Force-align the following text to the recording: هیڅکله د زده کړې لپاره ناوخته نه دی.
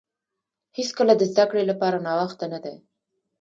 هیڅکله 0.77 1.13
د 1.17 1.21
زده 1.31 1.45
کړې 1.49 1.63
لپاره 1.71 2.01
ناوخته 2.07 2.45
نه 2.53 2.59
دی. 2.65 2.75